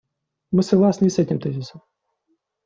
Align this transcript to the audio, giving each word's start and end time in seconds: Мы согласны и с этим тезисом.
Мы 0.49 0.63
согласны 0.63 1.05
и 1.05 1.09
с 1.11 1.19
этим 1.19 1.39
тезисом. 1.39 1.83